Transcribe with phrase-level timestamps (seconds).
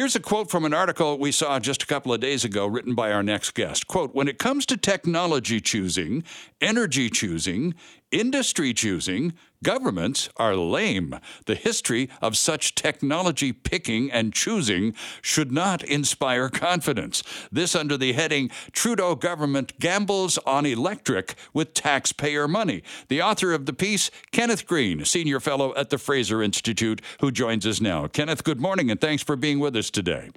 [0.00, 2.94] Here's a quote from an article we saw just a couple of days ago written
[2.94, 3.86] by our next guest.
[3.86, 6.24] Quote, when it comes to technology choosing,
[6.58, 7.74] energy choosing,
[8.10, 11.18] industry choosing, governments are lame.
[11.46, 17.22] The history of such technology picking and choosing should not inspire confidence.
[17.52, 22.82] This under the heading Trudeau Government Gambles on Electric with Taxpayer Money.
[23.08, 27.66] The author of the piece, Kenneth Green, Senior Fellow at the Fraser Institute, who joins
[27.66, 28.06] us now.
[28.06, 30.30] Kenneth, good morning and thanks for being with us today.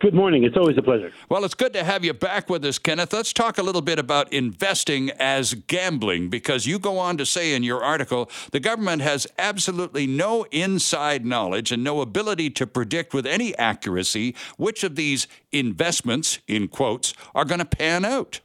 [0.00, 0.44] Good morning.
[0.44, 1.10] It's always a pleasure.
[1.30, 3.12] Well, it's good to have you back with us, Kenneth.
[3.12, 7.54] Let's talk a little bit about investing as gambling because you go on to say
[7.54, 13.14] in your article the government has absolutely no inside knowledge and no ability to predict
[13.14, 18.40] with any accuracy which of these investments, in quotes, are going to pan out.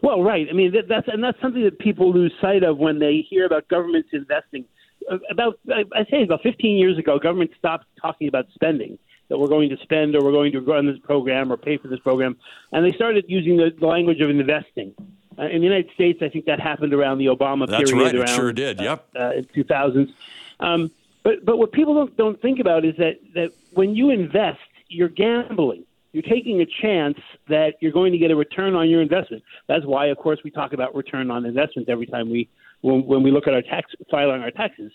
[0.00, 0.46] Well, right.
[0.48, 3.46] I mean, that, that's and that's something that people lose sight of when they hear
[3.46, 4.64] about governments investing.
[5.10, 8.96] Uh, about, I say, about 15 years ago, government stopped talking about spending
[9.32, 11.88] that we're going to spend or we're going to run this program or pay for
[11.88, 12.36] this program.
[12.70, 14.94] And they started using the, the language of investing.
[15.38, 18.12] Uh, in the United States, I think that happened around the Obama That's period.
[18.12, 18.78] Right, around, sure did.
[18.78, 19.08] Uh, yep.
[19.18, 20.12] Uh, in 2000s.
[20.60, 20.90] Um,
[21.22, 25.08] but but what people don't don't think about is that that when you invest, you're
[25.08, 25.86] gambling.
[26.12, 29.42] You're taking a chance that you're going to get a return on your investment.
[29.66, 32.50] That's why, of course, we talk about return on investment every time we
[32.82, 34.92] when, when we look at our tax filing our taxes.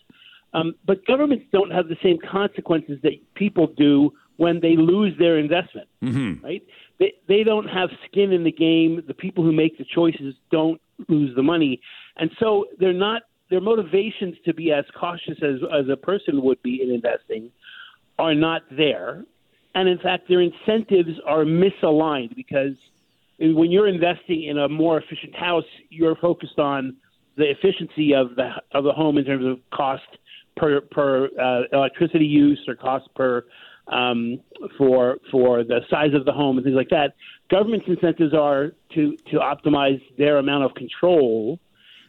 [0.53, 5.37] Um, but governments don't have the same consequences that people do when they lose their
[5.37, 6.43] investment, mm-hmm.
[6.43, 6.63] right?
[6.99, 9.03] They, they don't have skin in the game.
[9.07, 11.81] The people who make the choices don't lose the money.
[12.15, 16.61] And so they're not, their motivations to be as cautious as, as a person would
[16.63, 17.51] be in investing
[18.19, 19.23] are not there.
[19.75, 22.73] And in fact, their incentives are misaligned because
[23.39, 26.97] when you're investing in a more efficient house, you're focused on
[27.37, 30.01] the efficiency of the of the home in terms of cost
[30.57, 33.45] per per uh, electricity use or cost per
[33.87, 34.39] um,
[34.77, 37.15] for for the size of the home and things like that.
[37.49, 41.59] Government's incentives are to to optimize their amount of control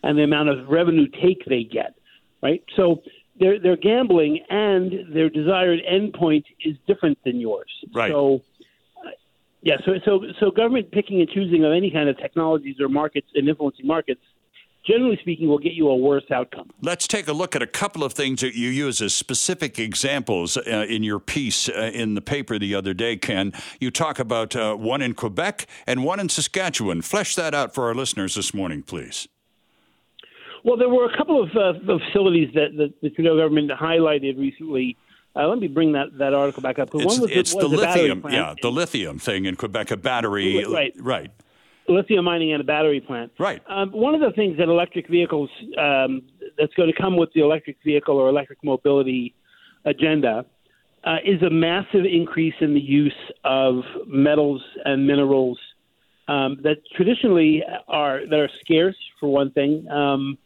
[0.03, 1.95] and the amount of revenue take they get,
[2.43, 2.63] right?
[2.77, 3.03] So
[3.39, 7.71] they're they're gambling, and their desired endpoint is different than yours.
[7.93, 8.11] Right.
[8.11, 8.43] So.
[8.97, 9.11] Uh,
[9.63, 13.29] yeah, so so so government picking and choosing of any kind of technologies or markets
[13.35, 14.21] and influencing markets
[14.89, 16.71] generally speaking, will get you a worse outcome.
[16.81, 20.57] Let's take a look at a couple of things that you use as specific examples
[20.57, 23.53] uh, in your piece uh, in the paper the other day, Ken.
[23.79, 27.03] You talk about uh, one in Quebec and one in Saskatchewan.
[27.03, 29.29] Flesh that out for our listeners this morning, please.
[30.65, 34.39] Well, there were a couple of, uh, of facilities that, that the Trudeau government highlighted
[34.39, 34.97] recently.
[35.37, 36.89] Uh, let me bring that, that article back up.
[36.95, 40.65] It's, one was, it's was the lithium, yeah, the lithium thing in Quebec, a battery,
[40.65, 41.31] right, right
[41.89, 43.33] lithium mining and a battery plant.
[43.39, 43.63] Right.
[43.69, 46.23] Um, one of the things that electric vehicles um,
[46.59, 49.35] that's going to come with the electric vehicle or electric mobility
[49.85, 50.45] agenda
[51.05, 55.59] uh, is a massive increase in the use of metals and minerals
[56.29, 60.37] um, that traditionally are that are scarce for one thing, um,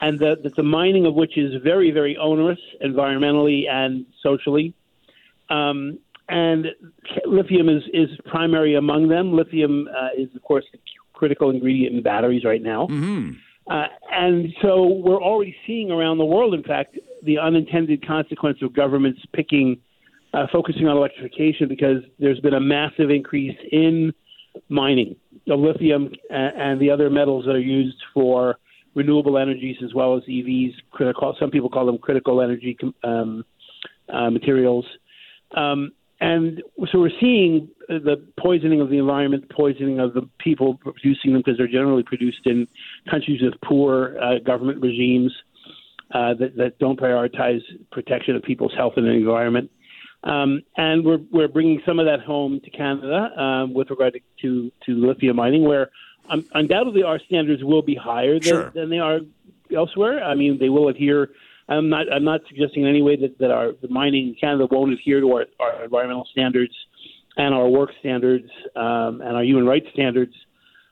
[0.00, 4.74] and that, that the mining of which is very very onerous environmentally and socially.
[5.50, 5.98] Um,
[6.32, 6.66] and
[7.26, 9.36] lithium is, is primary among them.
[9.36, 10.78] Lithium uh, is, of course, the
[11.12, 12.86] critical ingredient in batteries right now.
[12.86, 13.32] Mm-hmm.
[13.70, 18.72] Uh, and so we're already seeing around the world, in fact, the unintended consequence of
[18.72, 19.78] governments picking,
[20.32, 24.14] uh, focusing on electrification because there's been a massive increase in
[24.70, 25.14] mining
[25.50, 28.56] of lithium and, the other metals that are used for
[28.94, 30.72] renewable energies as well as EVs.
[30.92, 33.44] Critical, some people call them critical energy um,
[34.08, 34.86] uh, materials.
[35.54, 41.32] Um, and so we're seeing the poisoning of the environment, poisoning of the people producing
[41.32, 42.68] them, because they're generally produced in
[43.10, 45.32] countries with poor uh, government regimes
[46.14, 49.68] uh, that, that don't prioritize protection of people's health and the environment.
[50.22, 54.20] Um, and we're we're bringing some of that home to Canada um, with regard to,
[54.42, 55.90] to, to lithium mining, where
[56.30, 58.70] um, undoubtedly our standards will be higher than, sure.
[58.70, 59.18] than they are
[59.74, 60.22] elsewhere.
[60.22, 61.30] I mean, they will adhere
[61.68, 62.12] I'm not.
[62.12, 65.20] I'm not suggesting in any way that, that our the mining in Canada won't adhere
[65.20, 66.74] to our, our environmental standards
[67.36, 70.34] and our work standards um, and our human rights standards.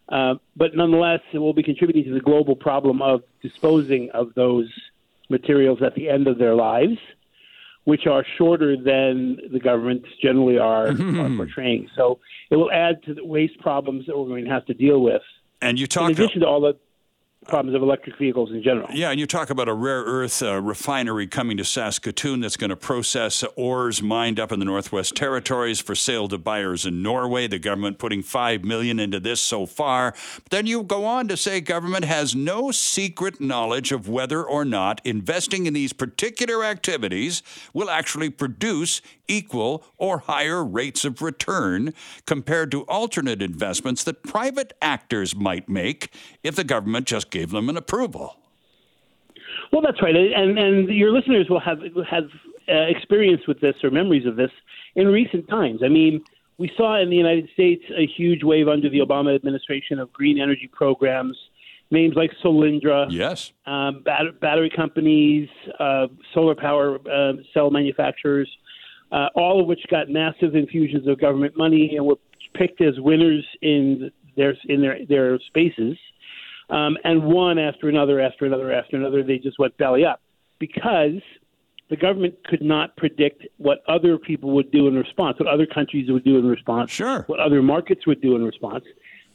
[0.09, 4.69] Uh, but nonetheless, it will be contributing to the global problem of disposing of those
[5.29, 6.99] materials at the end of their lives,
[7.85, 11.89] which are shorter than the governments generally are, are portraying.
[11.95, 12.19] So
[12.51, 15.23] it will add to the waste problems that we're going to have to deal with.
[15.63, 16.77] And you talk in addition to all the
[17.51, 18.89] problems of electric vehicles in general.
[18.93, 22.71] Yeah, and you talk about a rare earth uh, refinery coming to Saskatoon that's going
[22.71, 27.49] to process ores mined up in the Northwest Territories for sale to buyers in Norway.
[27.49, 30.15] The government putting five million into this so far.
[30.37, 34.65] But then you go on to say government has no secret knowledge of whether or
[34.65, 37.43] not investing in these particular activities
[37.75, 41.95] will actually produce equal or higher rates of return
[42.27, 46.13] compared to alternate investments that private actors might make
[46.43, 48.37] if the government just gave them an approval.
[49.73, 51.79] Well, that's right, and and your listeners will have
[52.09, 52.25] have
[52.69, 54.51] uh, experience with this or memories of this
[54.95, 55.81] in recent times.
[55.85, 56.23] I mean,
[56.59, 60.41] we saw in the United States a huge wave under the Obama administration of green
[60.41, 61.37] energy programs.
[61.93, 65.49] Names like Solyndra, yes, um, bat- battery companies,
[65.81, 68.49] uh, solar power uh, cell manufacturers,
[69.11, 72.21] uh, all of which got massive infusions of government money and were
[72.55, 75.97] picked as winners in their in their their spaces.
[76.71, 80.21] Um, and one after another, after another, after another, they just went belly up
[80.59, 81.21] because
[81.89, 86.09] the government could not predict what other people would do in response, what other countries
[86.11, 87.25] would do in response, sure.
[87.27, 88.85] what other markets would do in response.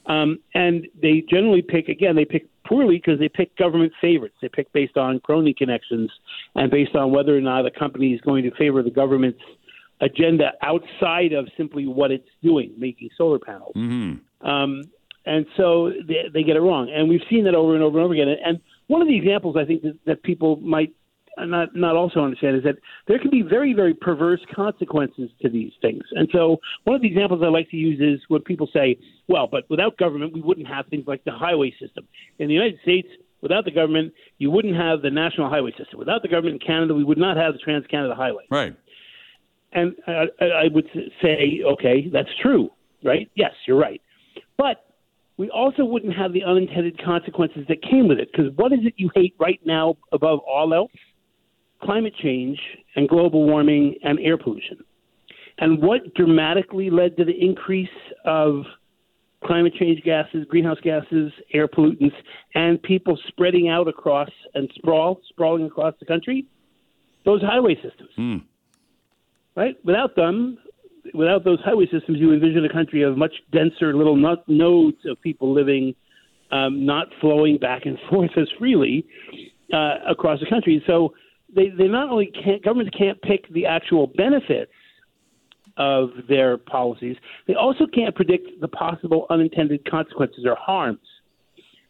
[0.06, 4.36] Um, and they generally pick, again, they pick poorly because they pick government favorites.
[4.42, 6.12] They pick based on crony connections
[6.56, 9.42] and based on whether or not a company is going to favor the government's
[10.02, 13.74] agenda outside of simply what it's doing, making solar panels.
[13.76, 14.48] Mm-hmm.
[14.48, 14.84] Um,
[15.26, 16.92] and so they, they get it wrong.
[16.94, 18.28] And we've seen that over and over and over again.
[18.44, 20.94] And one of the examples I think that, that people might
[21.38, 22.76] not not also understand is that
[23.08, 26.04] there can be very very perverse consequences to these things.
[26.12, 29.48] And so one of the examples I like to use is when people say, "Well,
[29.48, 32.08] but without government, we wouldn't have things like the highway system."
[32.40, 33.10] In the United States,
[33.42, 36.00] without the government, you wouldn't have the national highway system.
[36.00, 38.46] Without the government in Canada, we would not have the Trans Canada Highway.
[38.50, 38.76] Right.
[39.74, 40.88] And I, I would
[41.22, 42.70] say, okay, that's true,
[43.04, 43.30] right?
[43.36, 44.02] Yes, you're right.
[44.58, 44.86] But
[45.38, 48.30] we also wouldn't have the unintended consequences that came with it.
[48.32, 50.92] Because what is it you hate right now above all else?
[51.84, 52.58] Climate change
[52.96, 54.78] and global warming and air pollution.
[55.58, 57.90] And what dramatically led to the increase
[58.26, 58.64] of
[59.44, 62.16] climate change gases, greenhouse gases, air pollutants,
[62.56, 66.46] and people spreading out across and sprawl, sprawling across the country?
[67.26, 68.10] Those highway systems.
[68.18, 68.44] Mm.
[69.56, 69.76] Right?
[69.84, 70.58] Without them,
[71.14, 74.16] without those highway systems, you envision a country of much denser little
[74.48, 75.96] nodes of people living,
[76.52, 79.06] um, not flowing back and forth as freely
[79.74, 80.84] uh, across the country.
[80.88, 81.14] So
[81.56, 84.72] they, they not only can't governments can't pick the actual benefits
[85.78, 87.18] of their policies,
[87.48, 91.00] they also can't predict the possible unintended consequences or harms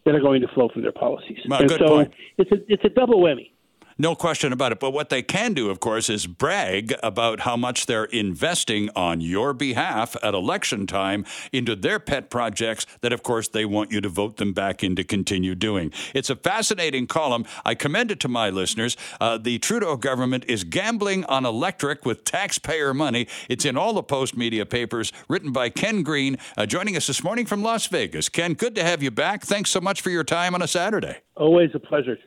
[0.06, 1.40] that are going to flow from their policies.
[1.48, 2.14] Well, and so point.
[2.38, 3.52] it's a it's a double whammy.
[3.98, 4.80] No question about it.
[4.82, 9.22] But what they can do, of course, is brag about how much they're investing on
[9.22, 14.02] your behalf at election time into their pet projects that, of course, they want you
[14.02, 15.94] to vote them back in to continue doing.
[16.14, 17.46] It's a fascinating column.
[17.64, 18.98] I commend it to my listeners.
[19.22, 23.28] Uh, the Trudeau government is gambling on electric with taxpayer money.
[23.48, 27.24] It's in all the Post media papers, written by Ken Green, uh, joining us this
[27.24, 28.28] morning from Las Vegas.
[28.28, 29.44] Ken, good to have you back.
[29.44, 31.20] Thanks so much for your time on a Saturday.
[31.38, 32.18] Always a pleasure.